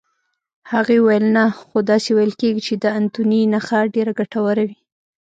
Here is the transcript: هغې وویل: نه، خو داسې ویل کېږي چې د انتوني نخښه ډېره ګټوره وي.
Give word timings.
هغې 0.71 0.97
وویل: 0.99 1.25
نه، 1.35 1.43
خو 1.67 1.77
داسې 1.91 2.09
ویل 2.13 2.33
کېږي 2.41 2.61
چې 2.67 2.73
د 2.83 2.85
انتوني 2.99 3.41
نخښه 3.53 3.79
ډېره 3.95 4.11
ګټوره 4.19 4.63
وي. 4.69 4.77